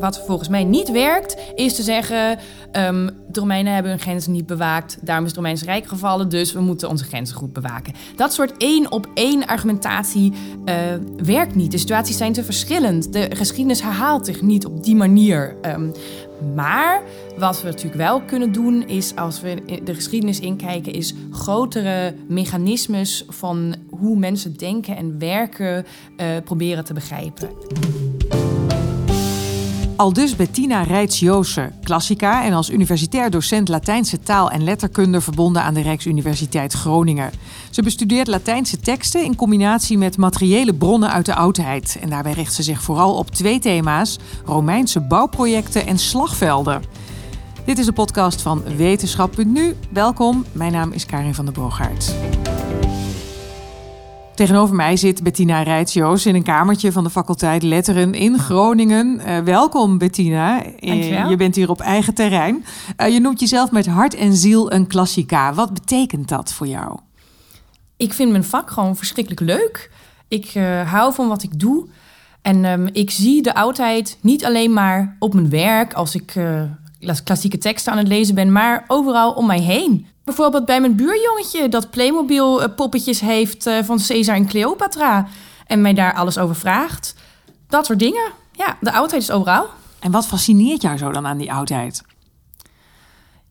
[0.00, 2.38] Wat volgens mij niet werkt, is te zeggen:
[2.72, 4.98] ehm, de Romeinen hebben hun grenzen niet bewaakt.
[5.00, 7.94] Daarom is het Romeinse Rijk gevallen, dus we moeten onze grenzen goed bewaken.
[8.16, 10.32] Dat soort één op één argumentatie
[10.64, 10.74] uh,
[11.24, 11.70] werkt niet.
[11.70, 13.12] De situaties zijn te verschillend.
[13.12, 15.56] De geschiedenis herhaalt zich niet op die manier.
[15.62, 15.92] Um,
[16.54, 17.02] maar
[17.38, 23.24] wat we natuurlijk wel kunnen doen, is als we de geschiedenis inkijken, is grotere mechanismes
[23.28, 25.84] van hoe mensen denken en werken
[26.16, 27.48] uh, proberen te begrijpen.
[30.00, 35.74] Al dus Bettina Rijts-Joosen, klassica en als universitair docent Latijnse taal en letterkunde verbonden aan
[35.74, 37.30] de Rijksuniversiteit Groningen.
[37.70, 41.98] Ze bestudeert Latijnse teksten in combinatie met materiële bronnen uit de oudheid.
[42.00, 46.82] En daarbij richt ze zich vooral op twee thema's: Romeinse bouwprojecten en slagvelden.
[47.64, 49.76] Dit is de podcast van Wetenschap.nu.
[49.90, 52.14] Welkom, mijn naam is Karin van der Boogaard.
[54.40, 59.20] Tegenover mij zit Bettina Rijtsjoos in een kamertje van de faculteit Letteren in Groningen.
[59.26, 60.64] Uh, welkom Bettina.
[60.66, 62.64] Uh, je bent hier op eigen terrein.
[62.96, 65.54] Uh, je noemt jezelf met hart en ziel een klassica.
[65.54, 66.98] Wat betekent dat voor jou?
[67.96, 69.90] Ik vind mijn vak gewoon verschrikkelijk leuk.
[70.28, 70.52] Ik
[70.86, 71.88] hou van wat ik doe.
[72.42, 76.34] En um, ik zie de oudheid niet alleen maar op mijn werk als ik
[77.24, 80.06] klassieke teksten aan het lezen ben, maar overal om mij heen.
[80.24, 85.28] Bijvoorbeeld bij mijn buurjongetje dat Playmobil eh, poppetjes heeft eh, van Caesar en Cleopatra.
[85.66, 87.14] En mij daar alles over vraagt.
[87.68, 88.32] Dat soort dingen.
[88.52, 89.66] Ja, de oudheid is overal.
[89.98, 92.02] En wat fascineert jou zo dan aan die oudheid?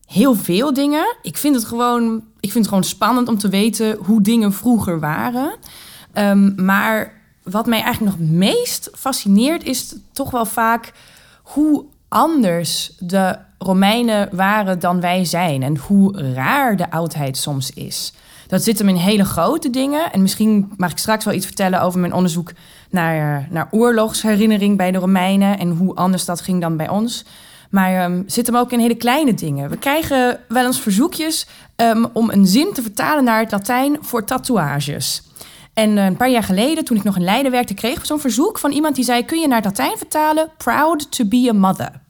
[0.06, 1.16] Heel veel dingen.
[1.22, 5.00] Ik vind het gewoon, ik vind het gewoon spannend om te weten hoe dingen vroeger
[5.00, 5.56] waren.
[6.14, 10.92] Um, maar wat mij eigenlijk nog meest fascineert is toch wel vaak
[11.42, 18.12] hoe anders de Romeinen waren dan wij zijn en hoe raar de oudheid soms is.
[18.46, 20.12] Dat zit hem in hele grote dingen.
[20.12, 22.52] En misschien mag ik straks wel iets vertellen over mijn onderzoek
[22.90, 27.24] naar, naar oorlogsherinnering bij de Romeinen en hoe anders dat ging dan bij ons.
[27.70, 29.70] Maar um, zit hem ook in hele kleine dingen.
[29.70, 31.46] We krijgen wel eens verzoekjes
[31.76, 35.22] um, om een zin te vertalen naar het Latijn voor tatoeages.
[35.80, 38.20] En uh, een paar jaar geleden, toen ik nog in Leiden werkte, kregen we zo'n
[38.20, 40.50] verzoek van iemand die zei: Kun je naar het Latijn vertalen?
[40.56, 42.00] Proud to be a mother.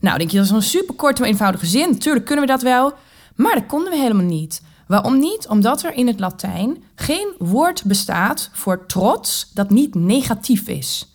[0.00, 1.90] Nou, denk je, dat is een super korte, maar eenvoudige zin.
[1.90, 2.92] Natuurlijk kunnen we dat wel.
[3.34, 4.62] Maar dat konden we helemaal niet.
[4.86, 5.46] Waarom niet?
[5.48, 11.07] Omdat er in het Latijn geen woord bestaat voor trots dat niet negatief is.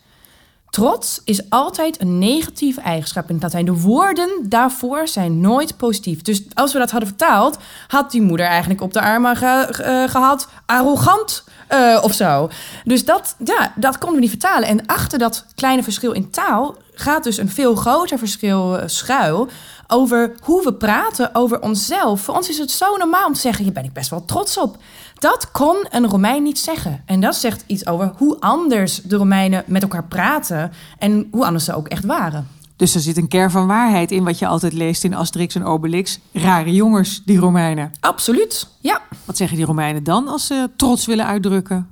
[0.73, 3.65] Trots is altijd een negatieve eigenschap in het Latijn.
[3.65, 6.21] De woorden daarvoor zijn nooit positief.
[6.21, 7.57] Dus als we dat hadden vertaald,
[7.87, 12.49] had die moeder eigenlijk op de armen eh, gehad arrogant uh, of zo.
[12.83, 14.67] Dus dat, ja, dat konden we niet vertalen.
[14.67, 19.49] En achter dat kleine verschil in taal gaat dus een veel groter verschil uh, schuil
[19.87, 22.21] over hoe we praten over onszelf.
[22.21, 24.57] Voor ons is het zo normaal om te zeggen: hier ben ik best wel trots
[24.57, 24.77] op.
[25.23, 27.01] Dat kon een Romein niet zeggen.
[27.05, 31.65] En dat zegt iets over hoe anders de Romeinen met elkaar praten en hoe anders
[31.65, 32.47] ze ook echt waren.
[32.75, 35.63] Dus er zit een kern van waarheid in wat je altijd leest in Asterix en
[35.65, 36.19] Obelix.
[36.31, 37.91] Rare jongens, die Romeinen.
[37.99, 39.01] Absoluut, ja.
[39.25, 41.87] Wat zeggen die Romeinen dan als ze trots willen uitdrukken?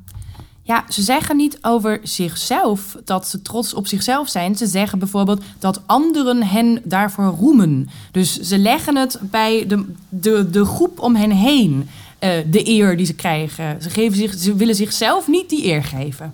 [0.63, 4.55] Ja, ze zeggen niet over zichzelf dat ze trots op zichzelf zijn.
[4.55, 7.89] Ze zeggen bijvoorbeeld dat anderen hen daarvoor roemen.
[8.11, 11.89] Dus ze leggen het bij de, de, de groep om hen heen,
[12.49, 13.81] de eer die ze krijgen.
[13.81, 16.33] Ze, geven zich, ze willen zichzelf niet die eer geven.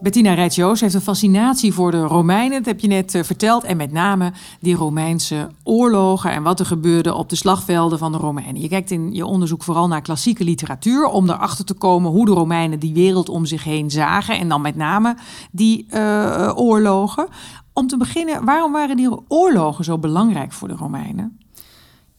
[0.00, 3.64] Bettina Rijtsjoos heeft een fascinatie voor de Romeinen, dat heb je net uh, verteld.
[3.64, 8.18] En met name die Romeinse oorlogen en wat er gebeurde op de slagvelden van de
[8.18, 8.60] Romeinen.
[8.60, 12.32] Je kijkt in je onderzoek vooral naar klassieke literatuur om erachter te komen hoe de
[12.32, 14.38] Romeinen die wereld om zich heen zagen.
[14.38, 15.16] En dan met name
[15.50, 17.26] die uh, oorlogen.
[17.72, 21.38] Om te beginnen, waarom waren die oorlogen zo belangrijk voor de Romeinen?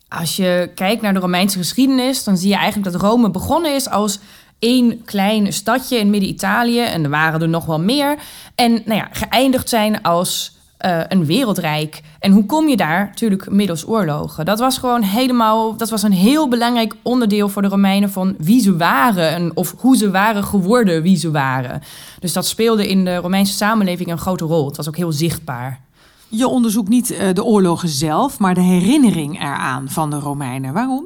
[0.08, 3.90] Als je kijkt naar de Romeinse geschiedenis, dan zie je eigenlijk dat Rome begonnen is
[3.90, 4.20] als
[4.62, 6.80] één klein stadje in Midden-Italië.
[6.80, 8.18] En er waren er nog wel meer.
[8.56, 12.02] En nou ja, geëindigd zijn als uh, een wereldrijk.
[12.20, 13.06] En hoe kom je daar?
[13.06, 14.46] Natuurlijk middels oorlogen.
[14.46, 15.78] Dat was gewoon helemaal.
[15.78, 19.30] Dat was een heel belangrijk onderdeel voor de Romeinen van wie ze waren.
[19.30, 21.82] En, of hoe ze waren geworden, wie ze waren.
[22.20, 24.66] Dus dat speelde in de Romeinse samenleving een grote rol.
[24.68, 25.80] Het was ook heel zichtbaar.
[26.28, 30.74] Je onderzoekt niet uh, de oorlogen zelf, maar de herinnering eraan van de Romeinen.
[30.74, 31.06] Waarom?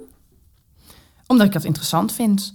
[1.27, 2.53] Omdat ik dat interessant vind.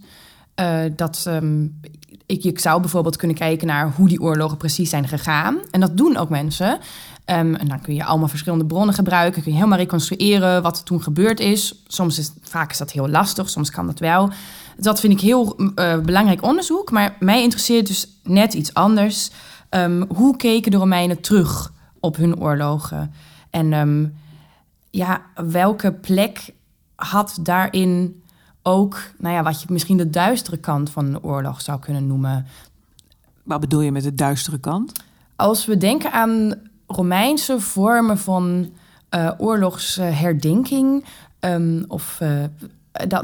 [0.61, 1.81] Uh, dat um,
[2.27, 5.59] ik, zou bijvoorbeeld kunnen kijken naar hoe die oorlogen precies zijn gegaan.
[5.71, 6.71] En dat doen ook mensen.
[6.71, 9.43] Um, en dan kun je allemaal verschillende bronnen gebruiken.
[9.43, 11.83] Kun je helemaal reconstrueren wat er toen gebeurd is.
[11.87, 14.31] Soms is vaak is dat heel lastig, soms kan dat wel.
[14.77, 16.91] Dat vind ik heel uh, belangrijk onderzoek.
[16.91, 19.31] Maar mij interesseert dus net iets anders.
[19.71, 23.15] Um, hoe keken de Romeinen terug op hun oorlogen?
[23.51, 24.15] En
[24.91, 26.53] ja, welke plek
[26.95, 28.20] had daarin
[28.71, 32.47] ook, nou ja, wat je misschien de duistere kant van de oorlog zou kunnen noemen.
[33.43, 34.93] Wat bedoel je met de duistere kant?
[35.37, 36.55] Als we denken aan
[36.87, 38.71] Romeinse vormen van
[39.11, 41.05] uh, oorlogsherdenking...
[41.45, 42.45] Um, of uh,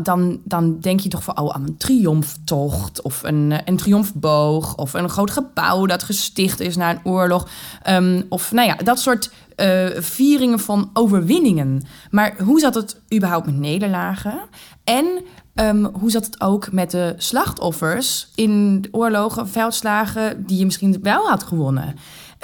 [0.02, 4.92] dan, dan denk je toch vooral aan een triomftocht of een, eh, een triomfboog of
[4.92, 7.48] een groot gebouw dat gesticht is na een oorlog.
[7.90, 11.82] Um, of nou ja, dat soort uh, vieringen van overwinningen.
[12.10, 14.38] Maar hoe zat het überhaupt met nederlagen?
[14.84, 15.06] En
[15.54, 21.28] um, hoe zat het ook met de slachtoffers in oorlogen, veldslagen die je misschien wel
[21.28, 21.94] had gewonnen?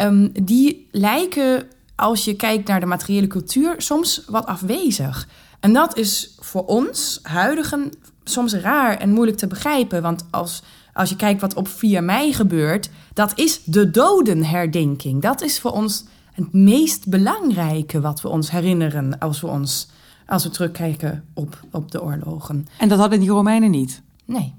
[0.01, 1.63] Um, die lijken,
[1.95, 5.29] als je kijkt naar de materiële cultuur, soms wat afwezig.
[5.63, 7.91] En dat is voor ons, huidigen,
[8.25, 10.03] soms raar en moeilijk te begrijpen.
[10.03, 10.63] Want als,
[10.93, 15.23] als je kijkt wat op 4 mei gebeurt, dat is de dodenherdenking.
[15.23, 19.89] Dat is voor ons het meest belangrijke wat we ons herinneren als we, ons,
[20.27, 22.67] als we terugkijken op, op de oorlogen.
[22.79, 24.03] En dat hadden die Romeinen niet?
[24.25, 24.55] Nee,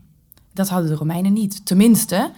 [0.54, 1.66] dat hadden de Romeinen niet.
[1.66, 2.32] Tenminste,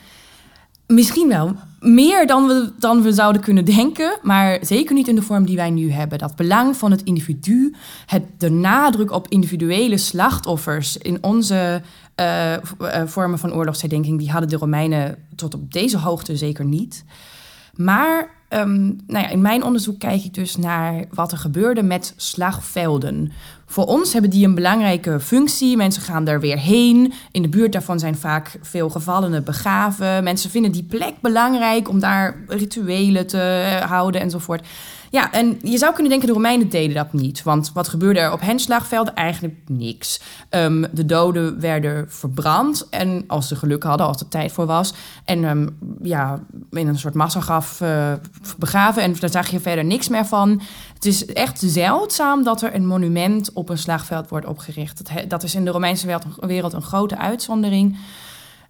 [0.88, 1.56] Misschien wel.
[1.80, 5.56] Meer dan we, dan we zouden kunnen denken, maar zeker niet in de vorm die
[5.56, 6.18] wij nu hebben.
[6.18, 11.82] Dat belang van het individu, het, de nadruk op individuele slachtoffers in onze
[12.16, 12.54] uh,
[13.06, 17.04] vormen van oorlogsherdenking, die hadden de Romeinen tot op deze hoogte zeker niet.
[17.76, 22.14] Maar um, nou ja, in mijn onderzoek kijk ik dus naar wat er gebeurde met
[22.16, 23.32] slagvelden.
[23.66, 25.78] Voor ons hebben die een belangrijke functie.
[25.78, 27.14] Mensen gaan er weer heen.
[27.32, 30.24] In de buurt daarvan zijn vaak veel gevallenen begraven.
[30.24, 34.68] Mensen vinden die plek belangrijk om daar rituelen te houden enzovoort.
[35.16, 37.44] Ja, en je zou kunnen denken, de Romeinen deden dat niet.
[37.44, 39.16] Want wat gebeurde er op henslagvelden?
[39.16, 40.22] Eigenlijk niks.
[40.50, 42.88] Um, de doden werden verbrand.
[42.90, 44.94] En als ze geluk hadden, als er tijd voor was.
[45.26, 46.40] En um, ja,
[46.72, 48.14] in een soort massagaf uh,
[48.58, 49.04] begraven.
[49.04, 50.62] En daar zag je verder niks meer van.
[50.94, 54.98] Het is echt zeldzaam dat er een monument op een slagveld wordt opgericht.
[54.98, 57.98] Dat, dat is in de Romeinse wereld een grote uitzondering.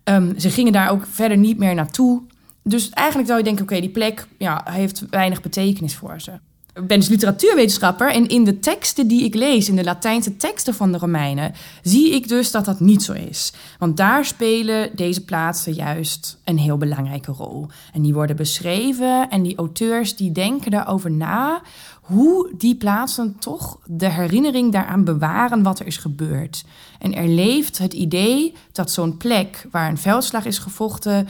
[0.04, 2.22] Um, ze gingen daar ook verder niet meer naartoe.
[2.68, 6.32] Dus eigenlijk zou je denken, oké, die plek ja, heeft weinig betekenis voor ze.
[6.74, 10.74] Ik ben dus literatuurwetenschapper en in de teksten die ik lees, in de Latijnse teksten
[10.74, 13.54] van de Romeinen, zie ik dus dat dat niet zo is.
[13.80, 17.68] Want daar spelen deze plaatsen juist een heel belangrijke rol.
[17.94, 21.62] En die worden beschreven en die auteurs die denken daarover na
[22.06, 26.64] hoe die plaatsen toch de herinnering daaraan bewaren wat er is gebeurd.
[27.00, 31.28] En er leeft het idee dat zo'n plek waar een veldslag is gevochten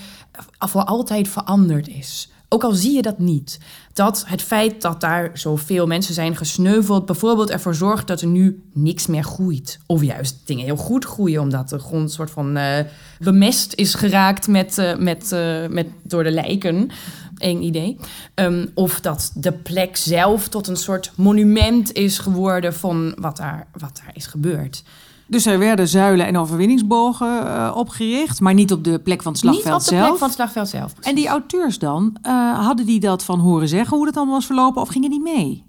[0.60, 2.30] voor altijd veranderd is.
[2.50, 3.60] Ook al zie je dat niet.
[3.94, 8.64] Dat het feit dat daar zoveel mensen zijn gesneuveld, bijvoorbeeld ervoor zorgt dat er nu
[8.74, 9.80] niks meer groeit.
[9.86, 12.80] Of juist dingen heel goed groeien, omdat de grond soort van uh,
[13.20, 15.36] bemest is geraakt met, uh, met,
[15.70, 16.90] met, door de lijken.
[17.38, 17.98] Eén idee.
[18.36, 23.68] Um, of dat de plek zelf tot een soort monument is geworden van wat daar,
[23.78, 24.84] wat daar is gebeurd.
[25.28, 29.42] Dus er werden zuilen en overwinningsbogen uh, opgericht, maar niet op de plek van het
[29.42, 29.80] slagveld zelf.
[29.80, 30.94] Niet op de plek van het slagveld zelf.
[30.94, 31.10] Precies.
[31.10, 34.46] En die auteurs dan, uh, hadden die dat van horen zeggen hoe dat allemaal was
[34.46, 35.64] verlopen of gingen die mee?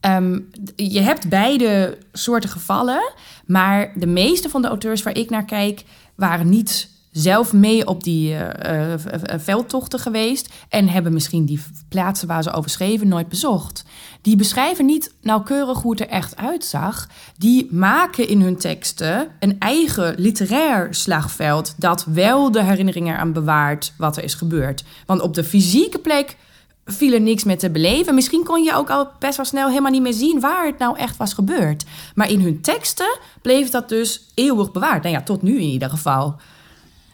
[0.00, 3.12] Um, je hebt beide soorten gevallen,
[3.46, 5.84] maar de meeste van de auteurs waar ik naar kijk
[6.14, 8.94] waren niet zelf mee op die uh, uh,
[9.36, 13.84] veldtochten geweest en hebben misschien die plaatsen waar ze over schreven nooit bezocht.
[14.22, 17.08] Die beschrijven niet nauwkeurig hoe het er echt uitzag.
[17.36, 23.92] Die maken in hun teksten een eigen literair slagveld dat wel de herinneringen eraan bewaart
[23.98, 24.84] wat er is gebeurd.
[25.06, 26.36] Want op de fysieke plek
[26.84, 28.14] viel er niks meer te beleven.
[28.14, 30.98] Misschien kon je ook al best wel snel helemaal niet meer zien waar het nou
[30.98, 31.84] echt was gebeurd.
[32.14, 35.02] Maar in hun teksten bleef dat dus eeuwig bewaard.
[35.02, 36.36] Nou ja, tot nu in ieder geval.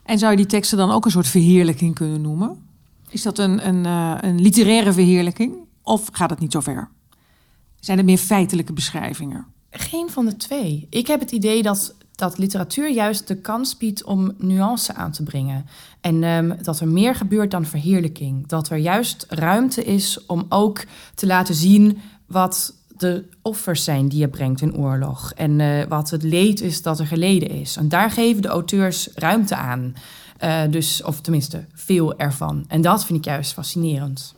[0.07, 2.65] En zou je die teksten dan ook een soort verheerlijking kunnen noemen?
[3.09, 5.55] Is dat een, een, uh, een literaire verheerlijking?
[5.83, 6.89] Of gaat het niet zo ver?
[7.81, 9.47] Zijn het meer feitelijke beschrijvingen?
[9.71, 10.87] Geen van de twee.
[10.91, 15.23] Ik heb het idee dat, dat literatuur juist de kans biedt om nuance aan te
[15.23, 15.67] brengen.
[16.01, 18.47] En um, dat er meer gebeurt dan verheerlijking.
[18.47, 20.85] Dat er juist ruimte is om ook
[21.15, 25.33] te laten zien wat de offers zijn die je brengt in oorlog.
[25.33, 27.77] En uh, wat het leed is dat er geleden is.
[27.77, 29.95] En daar geven de auteurs ruimte aan.
[30.45, 32.65] Uh, dus, of tenminste, veel ervan.
[32.69, 34.35] En dat vind ik juist fascinerend.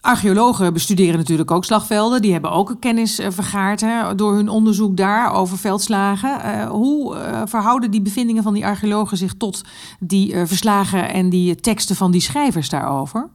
[0.00, 2.22] Archeologen bestuderen natuurlijk ook slagvelden.
[2.22, 6.66] Die hebben ook kennis uh, vergaard hè, door hun onderzoek daar over veldslagen.
[6.66, 9.64] hoe verhouden die bevindingen van die archeologen zich tot
[10.00, 13.30] die verslagen en die teksten van die schrijvers daarover?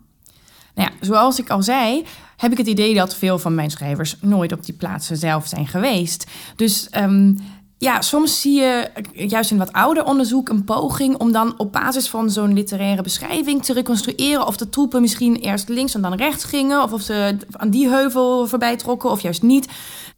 [0.77, 2.05] Nou ja, zoals ik al zei,
[2.37, 5.67] heb ik het idee dat veel van mijn schrijvers nooit op die plaatsen zelf zijn
[5.67, 6.25] geweest.
[6.55, 7.37] Dus um,
[7.77, 12.09] ja, soms zie je juist in wat ouder onderzoek een poging om dan op basis
[12.09, 16.43] van zo'n literaire beschrijving te reconstrueren of de troepen misschien eerst links en dan rechts
[16.43, 19.67] gingen, of of ze aan die heuvel voorbij trokken of juist niet.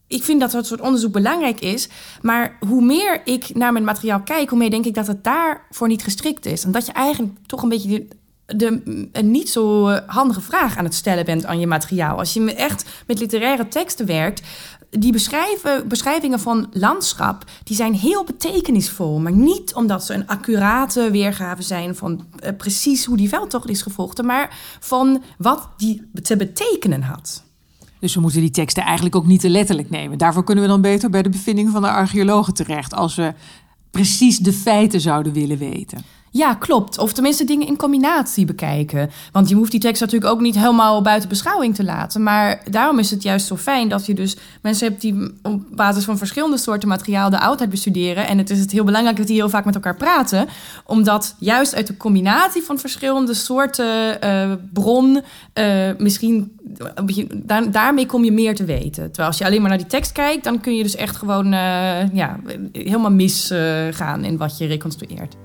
[0.07, 1.89] Ik vind dat dat soort onderzoek belangrijk is.
[2.21, 5.87] Maar hoe meer ik naar mijn materiaal kijk, hoe meer denk ik dat het daarvoor
[5.87, 6.63] niet gestrikt is.
[6.63, 8.07] En dat je eigenlijk toch een beetje
[8.55, 12.17] de, een niet zo handige vraag aan het stellen bent aan je materiaal.
[12.17, 14.41] Als je echt met literaire teksten werkt,
[14.89, 19.19] die beschrijven, beschrijvingen van landschap, die zijn heel betekenisvol.
[19.19, 23.81] Maar niet omdat ze een accurate weergave zijn van uh, precies hoe die veldtocht is
[23.81, 27.43] gevolgd, maar van wat die te betekenen had.
[27.99, 30.17] Dus we moeten die teksten eigenlijk ook niet te letterlijk nemen.
[30.17, 33.33] Daarvoor kunnen we dan beter bij de bevindingen van de archeologen terecht, als we
[33.91, 36.03] precies de feiten zouden willen weten.
[36.31, 36.97] Ja, klopt.
[36.97, 39.09] Of tenminste dingen in combinatie bekijken.
[39.31, 42.23] Want je hoeft die tekst natuurlijk ook niet helemaal buiten beschouwing te laten.
[42.23, 46.03] Maar daarom is het juist zo fijn dat je dus mensen hebt die op basis
[46.03, 48.27] van verschillende soorten materiaal de oudheid bestuderen.
[48.27, 50.47] En het is het heel belangrijk dat die heel vaak met elkaar praten.
[50.85, 55.21] Omdat juist uit de combinatie van verschillende soorten uh, bron
[55.53, 56.57] uh, misschien
[57.33, 59.03] daar, daarmee kom je meer te weten.
[59.05, 61.51] Terwijl als je alleen maar naar die tekst kijkt, dan kun je dus echt gewoon
[62.13, 62.39] ja,
[62.71, 65.35] helemaal misgaan in wat je reconstrueert.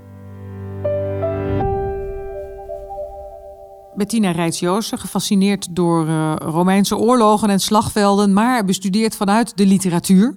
[3.97, 10.37] Bettina Rijts-Joosen, gefascineerd door uh, Romeinse oorlogen en slagvelden, maar bestudeerd vanuit de literatuur.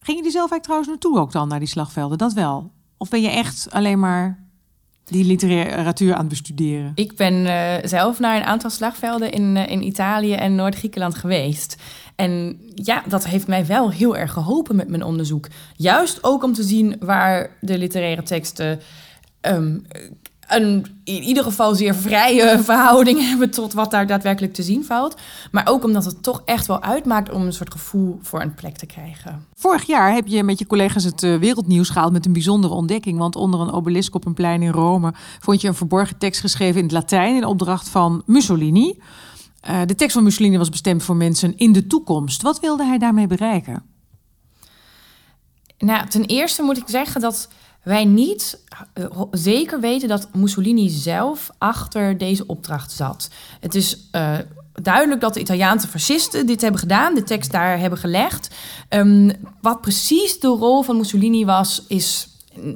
[0.00, 2.18] Ging je er zelf eigenlijk trouwens naartoe ook dan, naar die slagvelden?
[2.18, 2.70] Dat wel?
[2.96, 4.48] Of ben je echt alleen maar
[5.04, 6.92] die literatuur aan het bestuderen?
[6.94, 11.76] Ik ben uh, zelf naar een aantal slagvelden in, uh, in Italië en Noord-Griekenland geweest.
[12.16, 15.48] En ja, dat heeft mij wel heel erg geholpen met mijn onderzoek.
[15.76, 18.80] Juist ook om te zien waar de literaire teksten
[19.40, 19.86] um,
[20.50, 25.16] een in ieder geval zeer vrije verhouding hebben tot wat daar daadwerkelijk te zien valt.
[25.50, 28.76] Maar ook omdat het toch echt wel uitmaakt om een soort gevoel voor een plek
[28.76, 29.46] te krijgen.
[29.54, 33.18] Vorig jaar heb je met je collega's het eh, wereldnieuws gehaald met een bijzondere ontdekking.
[33.18, 36.76] Want onder een obelisk op een plein in Rome vond je een verborgen tekst geschreven
[36.76, 38.98] in het Latijn in opdracht van Mussolini.
[39.68, 42.42] Uh, de tekst van Mussolini was bestemd voor mensen in de toekomst.
[42.42, 43.82] Wat wilde hij daarmee bereiken?
[45.78, 47.48] Nou, ten eerste moet ik zeggen dat
[47.82, 53.28] wij niet uh, zeker weten dat Mussolini zelf achter deze opdracht zat.
[53.60, 54.38] Het is uh,
[54.72, 58.54] duidelijk dat de Italiaanse fascisten dit hebben gedaan, de tekst daar hebben gelegd.
[58.88, 62.28] Um, wat precies de rol van Mussolini was, is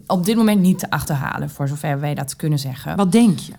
[0.06, 2.96] op dit moment niet te achterhalen, voor zover wij dat kunnen zeggen.
[2.96, 3.52] Wat denk je?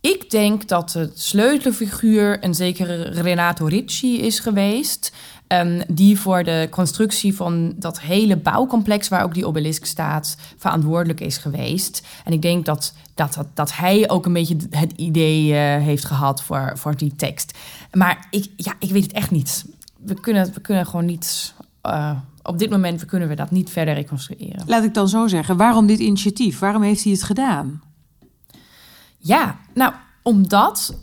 [0.00, 5.12] Ik denk dat de sleutelfiguur een zekere Renato Ricci is geweest.
[5.52, 11.20] Um, die voor de constructie van dat hele bouwcomplex waar ook die obelisk staat verantwoordelijk
[11.20, 12.06] is geweest.
[12.24, 15.54] En ik denk dat, dat, dat, dat hij ook een beetje het idee uh,
[15.84, 17.58] heeft gehad voor, voor die tekst.
[17.92, 19.64] Maar ik, ja, ik weet het echt niet.
[19.96, 21.54] We kunnen, we kunnen gewoon niet.
[21.86, 24.64] Uh, op dit moment kunnen we dat niet verder reconstrueren.
[24.66, 26.58] Laat ik dan zo zeggen, waarom dit initiatief?
[26.58, 27.82] Waarom heeft hij het gedaan?
[29.18, 29.92] Ja, nou,
[30.22, 30.94] omdat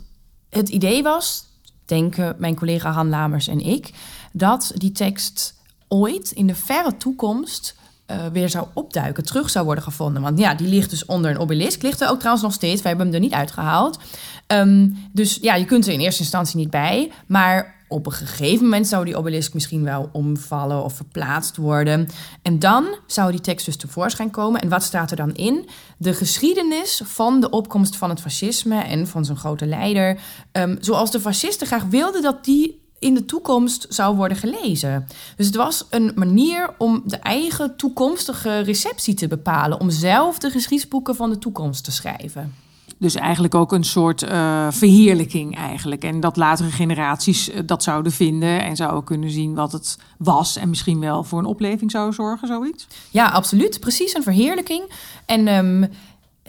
[0.48, 1.47] het idee was,
[1.88, 3.92] denken mijn collega Han Lamers en ik,
[4.32, 5.54] dat die tekst
[5.88, 7.76] ooit in de verre toekomst
[8.10, 10.22] uh, weer zou opduiken, terug zou worden gevonden.
[10.22, 11.82] Want ja, die ligt dus onder een obelisk.
[11.82, 12.82] Ligt er ook trouwens nog steeds.
[12.82, 13.98] Wij hebben hem er niet uitgehaald.
[14.46, 17.12] Um, dus ja, je kunt er in eerste instantie niet bij.
[17.26, 22.08] Maar op een gegeven moment zou die obelisk misschien wel omvallen of verplaatst worden.
[22.42, 24.60] En dan zou die tekst dus tevoorschijn komen.
[24.60, 25.68] En wat staat er dan in?
[25.96, 30.20] De geschiedenis van de opkomst van het fascisme en van zijn grote leider.
[30.52, 35.06] Um, zoals de fascisten graag wilden dat die in de toekomst zou worden gelezen.
[35.36, 40.50] Dus het was een manier om de eigen toekomstige receptie te bepalen, om zelf de
[40.50, 42.54] geschiedsboeken van de toekomst te schrijven.
[42.98, 46.04] Dus eigenlijk ook een soort uh, verheerlijking eigenlijk.
[46.04, 50.56] En dat latere generaties uh, dat zouden vinden en zouden kunnen zien wat het was.
[50.56, 52.86] En misschien wel voor een opleving zouden zorgen, zoiets?
[53.10, 53.80] Ja, absoluut.
[53.80, 54.92] Precies, een verheerlijking.
[55.26, 55.88] En um,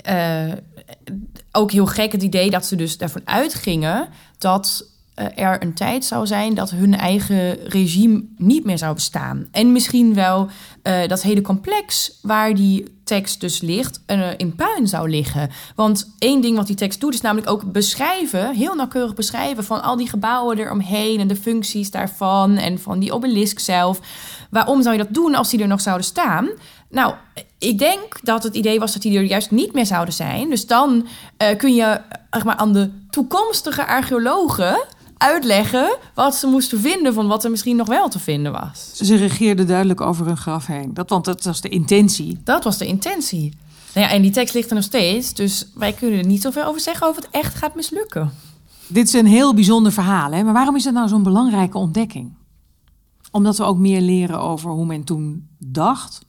[0.09, 0.53] uh,
[1.51, 4.88] ook heel gek het idee dat ze dus daarvan uitgingen dat
[5.19, 9.47] er een tijd zou zijn dat hun eigen regime niet meer zou bestaan.
[9.51, 10.47] En misschien wel
[10.83, 15.49] uh, dat hele complex waar die tekst dus ligt, uh, in puin zou liggen.
[15.75, 19.83] Want één ding wat die tekst doet, is namelijk ook beschrijven, heel nauwkeurig beschrijven van
[19.83, 23.99] al die gebouwen eromheen en de functies daarvan en van die obelisk zelf.
[24.49, 26.49] Waarom zou je dat doen als die er nog zouden staan?
[26.89, 27.13] Nou,
[27.57, 30.49] ik denk dat het idee was dat die er juist niet meer zouden zijn.
[30.49, 31.07] Dus dan
[31.57, 34.85] kun je zeg maar, aan de toekomstige archeologen
[35.19, 38.91] uitleggen wat ze moesten vinden van wat er misschien nog wel te vinden was.
[38.93, 40.93] Ze regeerden duidelijk over hun graf heen.
[40.93, 42.39] Dat, want dat was de intentie.
[42.43, 43.53] Dat was de intentie.
[43.93, 46.63] Nou ja, en die tekst ligt er nog steeds, dus wij kunnen er niet zoveel
[46.63, 48.31] over zeggen of het echt gaat mislukken.
[48.87, 50.43] Dit is een heel bijzonder verhaal, hè?
[50.43, 52.33] maar waarom is het nou zo'n belangrijke ontdekking?
[53.31, 56.19] Omdat we ook meer leren over hoe men toen dacht,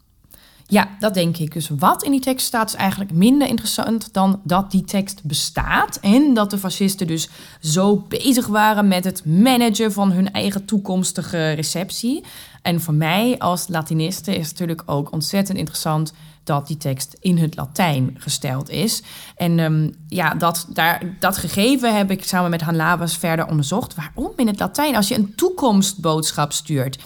[0.70, 1.52] ja, dat denk ik.
[1.52, 5.98] Dus wat in die tekst staat is eigenlijk minder interessant dan dat die tekst bestaat.
[6.00, 7.28] En dat de fascisten dus
[7.60, 12.24] zo bezig waren met het managen van hun eigen toekomstige receptie.
[12.62, 16.12] En voor mij als Latiniste is het natuurlijk ook ontzettend interessant
[16.44, 19.02] dat die tekst in het Latijn gesteld is.
[19.36, 23.94] En um, ja, dat, daar, dat gegeven heb ik samen met Han Labas verder onderzocht.
[23.94, 24.96] Waarom in het Latijn?
[24.96, 26.98] Als je een toekomstboodschap stuurt.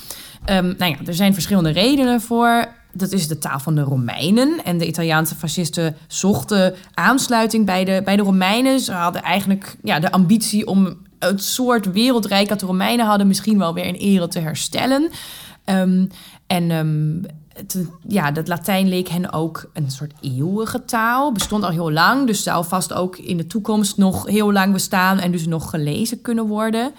[0.50, 2.68] Um, nou ja, er zijn verschillende redenen voor.
[2.94, 4.64] Dat is de taal van de Romeinen.
[4.64, 8.80] En de Italiaanse fascisten zochten aansluiting bij de, bij de Romeinen.
[8.80, 13.58] Ze hadden eigenlijk ja, de ambitie om het soort wereldrijk dat de Romeinen hadden, misschien
[13.58, 15.10] wel weer in ere te herstellen.
[15.64, 16.08] Um,
[16.46, 21.32] en um, het, ja, dat Latijn leek hen ook een soort eeuwige taal.
[21.32, 25.18] Bestond al heel lang, dus zou vast ook in de toekomst nog heel lang bestaan
[25.18, 26.92] en dus nog gelezen kunnen worden.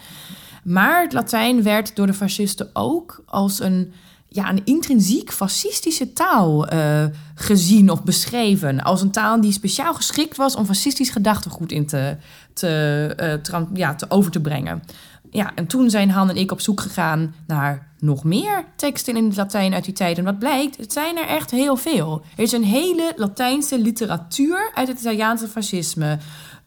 [0.64, 3.94] Maar het Latijn werd door de fascisten ook als een,
[4.36, 8.84] ja, een intrinsiek fascistische taal uh, gezien of beschreven.
[8.84, 12.18] Als een taal die speciaal geschikt was om fascistisch gedachtegoed in te,
[12.54, 14.84] te, uh, ja, te over te brengen.
[15.32, 19.26] Ja, en toen zijn Han en ik op zoek gegaan naar nog meer teksten in
[19.26, 20.18] het Latijn uit die tijd.
[20.18, 22.22] En wat blijkt, het zijn er echt heel veel.
[22.36, 26.18] Er is een hele Latijnse literatuur uit het Italiaanse fascisme.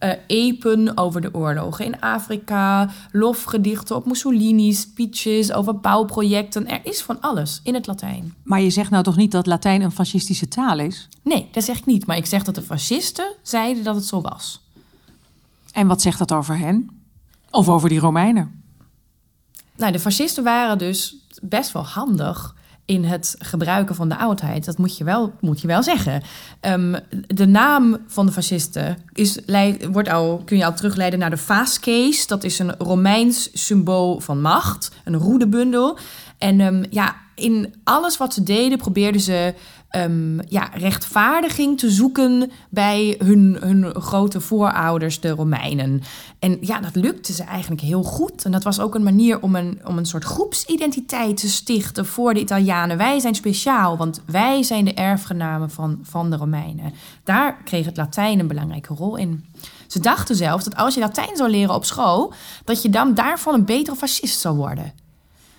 [0.00, 6.68] Uh, epen over de oorlogen in Afrika, lofgedichten op Mussolini, speeches over bouwprojecten.
[6.68, 8.34] Er is van alles in het Latijn.
[8.42, 11.08] Maar je zegt nou toch niet dat Latijn een fascistische taal is?
[11.22, 12.06] Nee, dat zeg ik niet.
[12.06, 14.60] Maar ik zeg dat de fascisten zeiden dat het zo was.
[15.72, 16.90] En wat zegt dat over hen?
[17.50, 18.62] Of over die Romeinen?
[19.76, 22.54] Nou, de fascisten waren dus best wel handig
[22.88, 24.64] in het gebruiken van de oudheid.
[24.64, 26.22] Dat moet je wel, moet je wel zeggen.
[26.60, 29.38] Um, de naam van de fascisten is,
[29.90, 32.26] wordt al, kun je al terugleiden naar de Faaskees.
[32.26, 35.98] Dat is een Romeins symbool van macht, een roedebundel.
[36.38, 39.54] En um, ja, in alles wat ze deden probeerden ze
[39.96, 46.02] um, ja, rechtvaardiging te zoeken bij hun, hun grote voorouders, de Romeinen.
[46.38, 48.44] En ja, dat lukte ze eigenlijk heel goed.
[48.44, 52.34] En dat was ook een manier om een, om een soort groepsidentiteit te stichten voor
[52.34, 52.96] de Italianen.
[52.96, 56.92] Wij zijn speciaal, want wij zijn de erfgenamen van, van de Romeinen.
[57.24, 59.44] Daar kreeg het Latijn een belangrijke rol in.
[59.86, 62.32] Ze dachten zelfs dat als je Latijn zou leren op school,
[62.64, 64.92] dat je dan daarvan een betere fascist zou worden.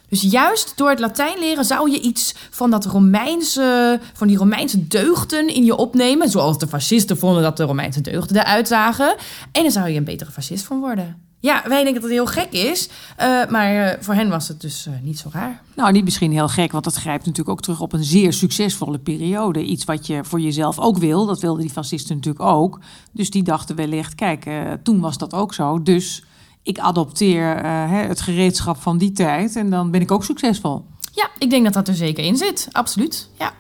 [0.10, 4.88] Dus juist door het Latijn leren zou je iets van, dat Romeinse, van die Romeinse
[4.88, 6.30] deugden in je opnemen.
[6.30, 9.15] Zoals de fascisten vonden dat de Romeinse deugden eruit zagen.
[9.52, 11.28] En dan zou je een betere fascist van worden.
[11.41, 12.89] Ja, wij denken dat het heel gek is.
[13.19, 15.62] Uh, maar uh, voor hen was het dus uh, niet zo raar.
[15.76, 18.98] Nou, niet misschien heel gek, want dat grijpt natuurlijk ook terug op een zeer succesvolle
[18.98, 19.63] periode.
[19.63, 21.26] Iets wat je voor jezelf ook wil.
[21.26, 22.80] Dat wilden die fascisten natuurlijk ook.
[23.12, 24.45] Dus die dachten wellicht, kijk,
[24.84, 25.84] toen was dat ook zo.
[25.84, 26.24] Dus
[26.63, 30.86] ik adopteer uh, het gereedschap van die tijd en dan ben ik ook succesvol.
[31.13, 32.67] Ja, ik denk dat dat er zeker in zit.
[32.72, 33.30] Absoluut.
[33.38, 33.54] Ja.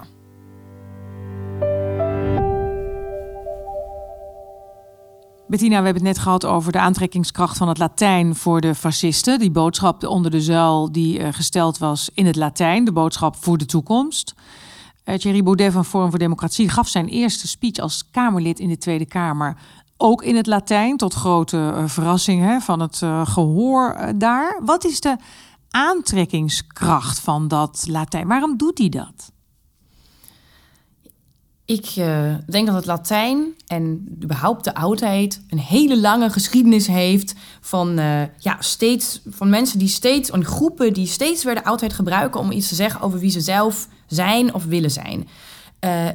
[5.47, 9.39] Bettina, we hebben het net gehad over de aantrekkingskracht van het Latijn voor de fascisten.
[9.39, 13.57] Die boodschap onder de zuil die uh, gesteld was in het Latijn, de boodschap voor
[13.57, 14.33] de toekomst.
[15.05, 18.77] Uh, Thierry Baudet van Forum voor Democratie gaf zijn eerste speech als Kamerlid in de
[18.77, 19.57] Tweede Kamer
[20.01, 24.59] ook in het Latijn, tot grote uh, verrassing hè, van het uh, gehoor uh, daar.
[24.65, 25.15] Wat is de
[25.69, 28.27] aantrekkingskracht van dat Latijn?
[28.27, 29.31] Waarom doet hij dat?
[31.65, 31.93] Ik
[32.47, 37.95] denk dat het Latijn en überhaupt de oudheid een hele lange geschiedenis heeft van,
[38.37, 42.51] ja, steeds, van mensen die steeds, en groepen die steeds weer de oudheid gebruiken om
[42.51, 45.27] iets te zeggen over wie ze zelf zijn of willen zijn.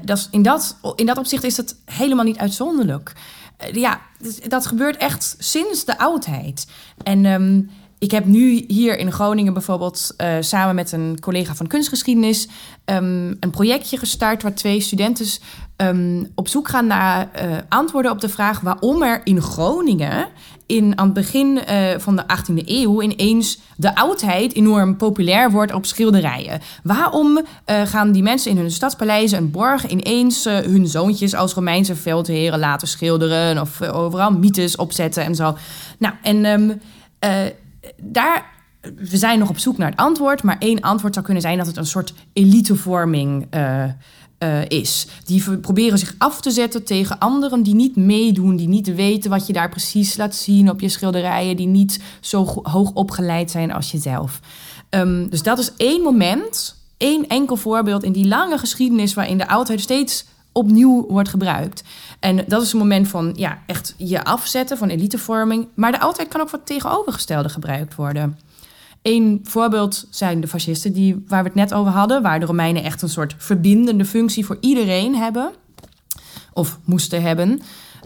[0.05, 3.12] is, in, dat, in dat opzicht is het helemaal niet uitzonderlijk.
[3.57, 6.67] Eh, ja, dus dat gebeurt echt sinds de oudheid.
[7.03, 11.67] En um, ik heb nu hier in Groningen bijvoorbeeld uh, samen met een collega van
[11.67, 12.49] kunstgeschiedenis
[12.85, 15.27] um, een projectje gestart waar twee studenten
[15.77, 20.29] um, op zoek gaan naar uh, antwoorden op de vraag waarom er in Groningen
[20.66, 25.72] in, aan het begin uh, van de 18e eeuw ineens de oudheid enorm populair wordt
[25.72, 26.61] op schilderijen.
[26.83, 31.55] Waarom uh, gaan die mensen in hun stadspaleizen en borgen ineens uh, hun zoontjes als
[31.55, 35.57] Romeinse veldheren laten schilderen of overal mythes opzetten en zo?
[35.98, 36.81] Nou, en um,
[37.96, 38.53] daar
[38.96, 41.66] we zijn nog op zoek naar het antwoord, maar één antwoord zou kunnen zijn dat
[41.66, 43.85] het een soort elitevorming uh,
[44.38, 45.07] uh, is.
[45.25, 49.47] Die proberen zich af te zetten tegen anderen die niet meedoen, die niet weten wat
[49.47, 53.90] je daar precies laat zien op je schilderijen, die niet zo hoog opgeleid zijn als
[53.90, 54.40] jezelf.
[54.90, 59.49] Um, dus dat is één moment, één enkel voorbeeld in die lange geschiedenis waarin de
[59.49, 61.83] oudheid steeds opnieuw wordt gebruikt.
[62.20, 65.68] En dat is een moment van ja, echt je afzetten van elitevorming.
[65.75, 68.38] Maar de oudheid kan ook het tegenovergestelde gebruikt worden.
[69.05, 72.83] Een voorbeeld zijn de fascisten, die, waar we het net over hadden, waar de Romeinen
[72.83, 75.53] echt een soort verbindende functie voor iedereen hebben,
[76.53, 77.61] of moesten hebben.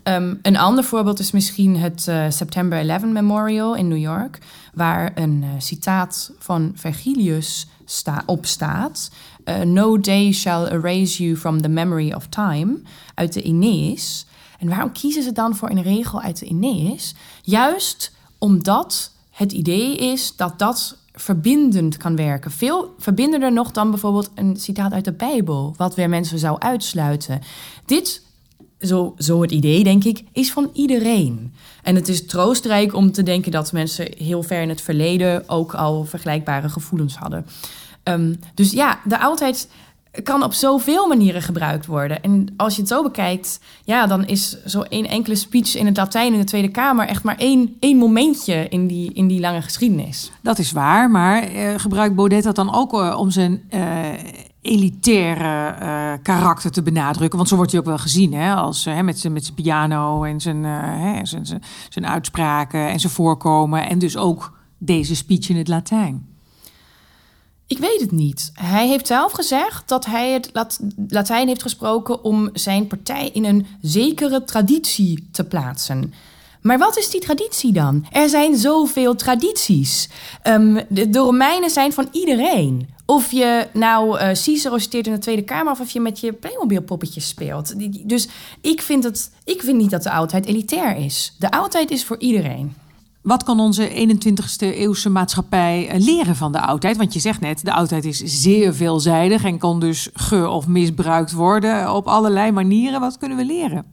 [0.04, 4.38] Um, een ander voorbeeld is misschien het uh, September 11 Memorial in New York,
[4.74, 7.66] waar een uh, citaat van Vergilius
[8.26, 9.10] op staat.
[9.44, 12.80] Uh, no day shall erase you from the memory of time,
[13.14, 14.26] uit de Aeneis.
[14.58, 17.14] En waarom kiezen ze dan voor een regel uit de Aeneis?
[17.42, 22.50] Juist omdat het idee is dat dat verbindend kan werken.
[22.50, 27.40] Veel verbindender nog dan bijvoorbeeld een citaat uit de Bijbel, wat weer mensen zou uitsluiten.
[27.84, 28.22] Dit,
[28.80, 31.52] zo, zo het idee denk ik, is van iedereen.
[31.82, 35.74] En het is troostrijk om te denken dat mensen heel ver in het verleden ook
[35.74, 37.46] al vergelijkbare gevoelens hadden.
[38.04, 39.68] Um, dus ja, de oudheid
[40.22, 42.22] kan op zoveel manieren gebruikt worden.
[42.22, 45.96] En als je het zo bekijkt, ja, dan is zo één enkele speech in het
[45.96, 49.62] Latijn in de Tweede Kamer echt maar één, één momentje in die, in die lange
[49.62, 50.30] geschiedenis.
[50.42, 53.80] Dat is waar, maar uh, gebruikt Baudet dat dan ook uh, om zijn uh,
[54.60, 57.36] elitaire karakter te benadrukken?
[57.36, 58.54] Want zo wordt hij ook wel gezien, hè?
[58.54, 63.12] Als, met, zijn, met zijn piano en zijn, hè, zijn, zijn, zijn uitspraken en zijn
[63.12, 63.88] voorkomen.
[63.88, 66.27] En dus ook deze speech in het Latijn.
[67.68, 68.50] Ik weet het niet.
[68.54, 70.50] Hij heeft zelf gezegd dat hij het
[71.08, 76.12] Latijn heeft gesproken om zijn partij in een zekere traditie te plaatsen.
[76.62, 78.06] Maar wat is die traditie dan?
[78.10, 80.08] Er zijn zoveel tradities.
[80.44, 82.88] Um, de, Romeinen zijn van iedereen.
[83.06, 86.32] Of je nou uh, Cicero citeert in de Tweede Kamer of of je met je
[86.32, 87.74] Playmobil poppetjes speelt.
[88.08, 88.28] Dus
[88.60, 91.34] ik vind, het, ik vind niet dat de oudheid elitair is.
[91.38, 92.74] De oudheid is voor iedereen.
[93.28, 96.96] Wat kan onze 21ste eeuwse maatschappij eh, leren van de oudheid?
[96.96, 101.32] Want je zegt net, de oudheid is zeer veelzijdig en kan dus ge- of misbruikt
[101.32, 103.00] worden op allerlei manieren.
[103.00, 103.84] Wat kunnen we leren?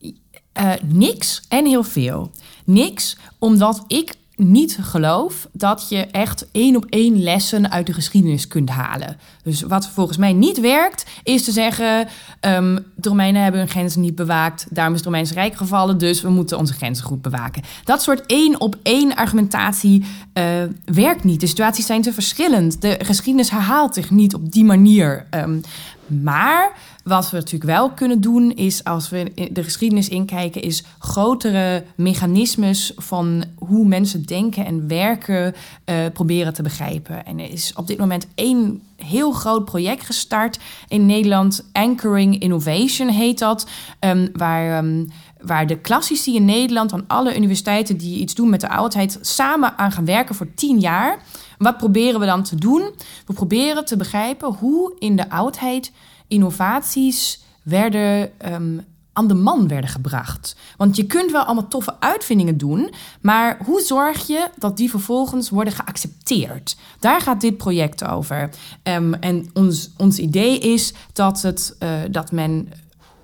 [0.00, 2.30] Uh, niks en heel veel.
[2.64, 8.48] Niks, omdat ik niet geloof dat je echt één op één lessen uit de geschiedenis
[8.48, 9.16] kunt halen.
[9.42, 12.08] Dus wat volgens mij niet werkt, is te zeggen:
[12.40, 16.22] um, de Romeinen hebben hun grenzen niet bewaakt, daarom is het Romeinse Rijk gevallen, dus
[16.22, 17.62] we moeten onze grenzen goed bewaken.
[17.84, 20.44] Dat soort één op één argumentatie uh,
[20.84, 21.40] werkt niet.
[21.40, 22.82] De situaties zijn te verschillend.
[22.82, 25.26] De geschiedenis herhaalt zich niet op die manier.
[25.30, 25.60] Um,
[26.06, 26.72] maar
[27.04, 32.92] wat we natuurlijk wel kunnen doen, is als we de geschiedenis inkijken, is grotere mechanismes
[32.96, 37.26] van hoe mensen denken en werken uh, proberen te begrijpen.
[37.26, 41.68] En er is op dit moment één heel groot project gestart in Nederland.
[41.72, 43.66] Anchoring Innovation heet dat.
[44.00, 44.84] Um, waar.
[44.84, 45.08] Um,
[45.44, 49.78] waar de klassici in Nederland aan alle universiteiten die iets doen met de oudheid samen
[49.78, 51.18] aan gaan werken voor tien jaar.
[51.58, 52.90] Wat proberen we dan te doen?
[53.26, 55.92] We proberen te begrijpen hoe in de oudheid
[56.28, 58.84] innovaties werden um,
[59.14, 60.56] aan de man werden gebracht.
[60.76, 65.50] Want je kunt wel allemaal toffe uitvindingen doen, maar hoe zorg je dat die vervolgens
[65.50, 66.76] worden geaccepteerd?
[66.98, 68.50] Daar gaat dit project over.
[68.82, 72.72] Um, en ons, ons idee is dat, het, uh, dat men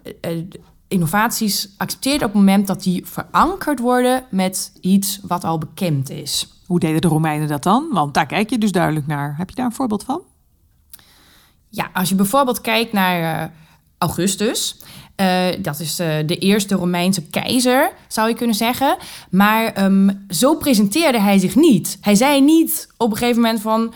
[0.05, 0.45] uh,
[0.89, 6.49] innovaties accepteert op het moment dat die verankerd worden met iets wat al bekend is.
[6.67, 7.89] Hoe deden de Romeinen dat dan?
[7.93, 9.35] Want daar kijk je dus duidelijk naar.
[9.37, 10.23] Heb je daar een voorbeeld van?
[11.71, 13.51] Ja, als je bijvoorbeeld kijkt naar uh,
[13.99, 14.77] Augustus.
[15.17, 18.97] Uh, dat is uh, de eerste Romeinse keizer, zou je kunnen zeggen.
[19.31, 21.99] Maar um, zo presenteerde hij zich niet.
[22.01, 23.93] Hij zei niet op een gegeven moment van...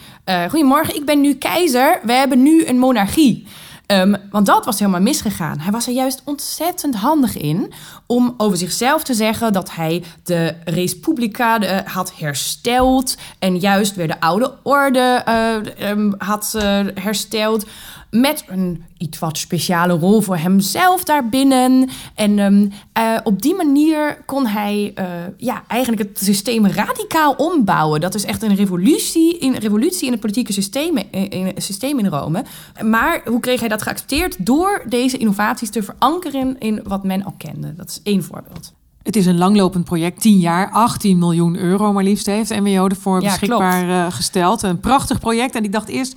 [0.49, 2.01] Goedemorgen, ik ben nu keizer.
[2.03, 3.47] We hebben nu een monarchie.
[3.87, 5.59] Um, want dat was helemaal misgegaan.
[5.59, 7.73] Hij was er juist ontzettend handig in
[8.07, 13.17] om over zichzelf te zeggen dat hij de Respublica de, had hersteld.
[13.39, 16.63] En juist weer de oude orde uh, um, had uh,
[16.95, 17.67] hersteld
[18.15, 21.89] met een iets wat speciale rol voor hemzelf daarbinnen.
[22.15, 25.05] En um, uh, op die manier kon hij uh,
[25.37, 28.01] ja, eigenlijk het systeem radicaal ombouwen.
[28.01, 32.07] Dat is echt een revolutie in, revolutie in het politieke systeem in, in, systeem in
[32.07, 32.45] Rome.
[32.83, 34.47] Maar hoe kreeg hij dat geaccepteerd?
[34.47, 37.75] Door deze innovaties te verankeren in wat men al kende.
[37.75, 38.73] Dat is één voorbeeld.
[39.03, 43.21] Het is een langlopend project, 10 jaar, 18 miljoen euro maar liefst heeft NWO ervoor
[43.21, 44.63] beschikbaar gesteld.
[44.63, 45.55] Een prachtig project.
[45.55, 46.17] En ik dacht eerst,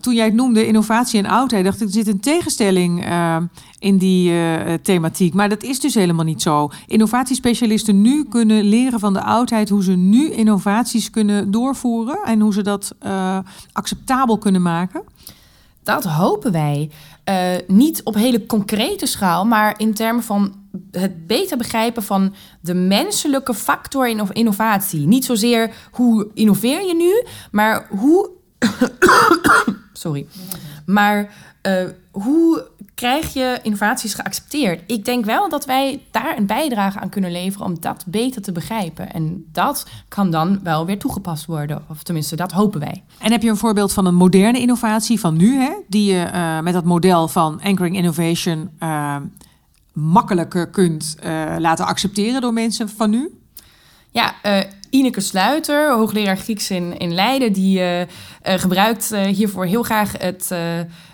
[0.00, 3.36] toen jij het noemde, innovatie en oudheid, dacht ik, er zit een tegenstelling uh,
[3.78, 5.34] in die uh, thematiek.
[5.34, 6.70] Maar dat is dus helemaal niet zo.
[6.86, 12.52] Innovatiespecialisten nu kunnen leren van de oudheid hoe ze nu innovaties kunnen doorvoeren en hoe
[12.52, 13.38] ze dat uh,
[13.72, 15.02] acceptabel kunnen maken.
[15.82, 16.90] Dat hopen wij.
[17.66, 20.54] Niet op hele concrete schaal, maar in termen van
[20.90, 25.06] het beter begrijpen van de menselijke factor in innovatie.
[25.06, 28.30] Niet zozeer hoe innoveer je nu, maar hoe.
[29.98, 30.26] Sorry.
[30.86, 31.30] Maar
[31.62, 34.82] uh, hoe krijg je innovaties geaccepteerd?
[34.86, 38.52] Ik denk wel dat wij daar een bijdrage aan kunnen leveren om dat beter te
[38.52, 39.12] begrijpen.
[39.12, 41.84] En dat kan dan wel weer toegepast worden.
[41.88, 43.02] Of tenminste, dat hopen wij.
[43.18, 45.72] En heb je een voorbeeld van een moderne innovatie van nu, hè?
[45.88, 48.70] Die je uh, met dat model van Anchoring Innovation.
[48.82, 49.16] Uh,
[49.92, 51.16] makkelijker kunt
[51.58, 53.30] laten accepteren door mensen van nu?
[54.10, 54.34] Ja,
[54.90, 58.00] Ineke Sluiter, hoogleraar Grieks in, in Leiden, die uh,
[58.42, 60.50] gebruikt hiervoor heel graag het,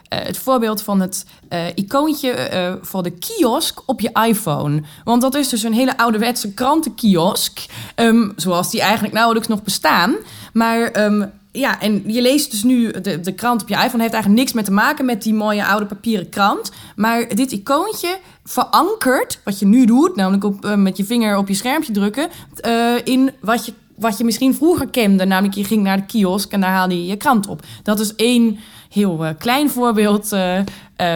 [0.09, 1.27] het voorbeeld van het
[1.75, 4.83] icoontje voor de kiosk op je iPhone.
[5.05, 10.15] Want dat is dus een hele ouderwetse krantenkiosk, um, zoals die eigenlijk nauwelijks nog bestaan.
[10.53, 14.03] Maar um, ja, en je leest dus nu de, de krant op je iPhone.
[14.03, 16.71] Heeft eigenlijk niks meer te maken met die mooie oude papieren krant.
[16.97, 21.49] Maar dit icoontje verankert wat je nu doet, namelijk op, uh, met je vinger op
[21.49, 22.29] je schermpje drukken,
[22.67, 25.25] uh, in wat je, wat je misschien vroeger kende.
[25.25, 27.63] Namelijk, je ging naar de kiosk en daar haalde je je krant op.
[27.83, 28.59] Dat is één
[28.95, 30.65] heel uh, klein voorbeeld uh, uh,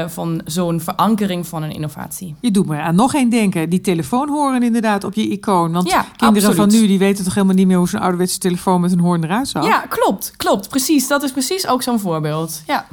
[0.09, 2.35] van zo'n verankering van een innovatie.
[2.41, 3.71] Je doet me aan nog één denken.
[3.71, 5.73] Die telefoon horen inderdaad op je icoon.
[5.73, 6.73] Want ja, kinderen absoluut.
[6.73, 9.25] van nu die weten toch helemaal niet meer hoe zo'n ouderwetse telefoon met een hoorn
[9.25, 9.64] eruit zag.
[9.64, 10.33] Ja, klopt.
[10.37, 10.69] Klopt.
[10.69, 11.09] Precies.
[11.09, 12.62] Dat is precies ook zo'n voorbeeld.
[12.67, 12.87] Ja.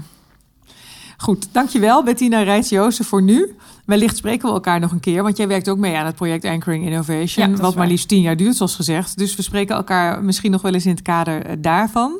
[1.17, 3.55] Goed, dankjewel Bettina Rijts-Joosten voor nu.
[3.85, 6.45] Wellicht spreken we elkaar nog een keer, want jij werkt ook mee aan het project
[6.45, 9.17] Anchoring Innovation, ja, wat maar liefst tien jaar duurt, zoals gezegd.
[9.17, 12.19] Dus we spreken elkaar misschien nog wel eens in het kader daarvan.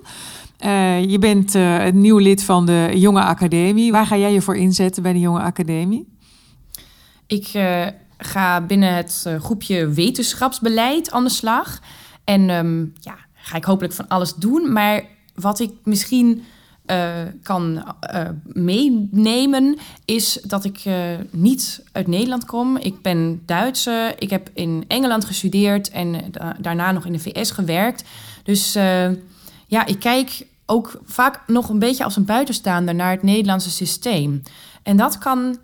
[0.60, 3.92] Uh, je bent uh, het nieuw lid van de Jonge Academie.
[3.92, 6.08] Waar ga jij je voor inzetten bij de Jonge Academie?
[7.28, 7.86] Ik uh,
[8.18, 11.80] ga binnen het groepje wetenschapsbeleid aan de slag.
[12.24, 14.72] En um, ja, ga ik hopelijk van alles doen.
[14.74, 15.04] Maar
[15.36, 16.44] wat ik misschien
[17.44, 17.96] kan
[18.44, 20.84] meenemen, is dat ik
[21.30, 22.78] niet uit Nederland kom.
[22.78, 24.14] Ik ben Duitse.
[24.18, 28.04] Ik heb in Engeland gestudeerd en daarna nog in de VS gewerkt.
[28.44, 28.78] Dus
[29.76, 34.42] ja, ik kijk ook vaak nog een beetje als een buitenstaander naar het Nederlandse systeem.
[34.84, 35.58] En dat kan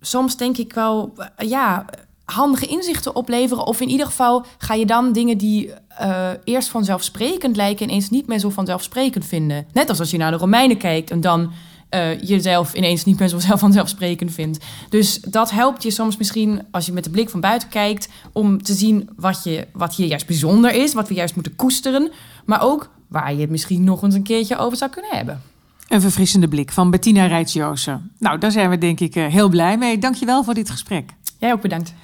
[0.00, 1.84] soms denk ik wel, ja,
[2.24, 3.66] handige inzichten opleveren.
[3.66, 8.26] Of in ieder geval ga je dan dingen die uh, eerst vanzelfsprekend lijken, ineens niet
[8.26, 9.66] meer zo vanzelfsprekend vinden.
[9.72, 11.52] Net als als je naar de Romeinen kijkt en dan
[11.90, 14.64] uh, jezelf ineens niet meer zo vanzelfsprekend vindt.
[14.88, 18.62] Dus dat helpt je soms misschien, als je met de blik van buiten kijkt, om
[18.62, 22.10] te zien wat, je, wat hier juist bijzonder is, wat we juist moeten koesteren.
[22.44, 25.42] Maar ook waar je het misschien nog eens een keertje over zou kunnen hebben.
[25.88, 27.54] Een verfrissende blik van Bettina rijts
[28.18, 29.98] Nou, daar zijn we denk ik eh, heel blij mee.
[29.98, 31.10] Dankjewel voor dit gesprek.
[31.38, 31.94] Jij ook bedankt.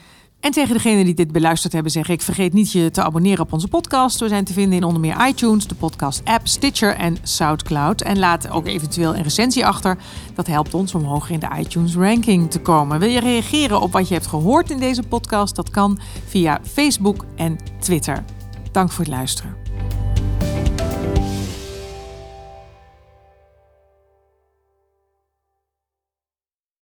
[0.45, 2.23] En tegen degenen die dit beluisterd hebben zeg ik...
[2.23, 4.21] vergeet niet je te abonneren op onze podcast.
[4.21, 8.01] We zijn te vinden in onder meer iTunes, de podcast-app, Stitcher en Soundcloud.
[8.01, 9.97] En laat ook eventueel een recensie achter.
[10.35, 12.99] Dat helpt ons om hoger in de iTunes-ranking te komen.
[12.99, 15.57] Wil je reageren op wat je hebt gehoord in deze podcast?
[15.57, 18.25] Dat kan via Facebook en Twitter.
[18.73, 19.64] Dank voor het luisteren.